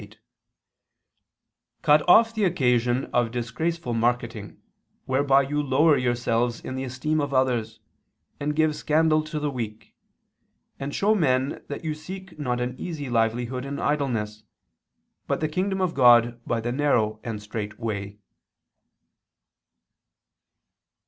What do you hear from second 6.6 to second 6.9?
the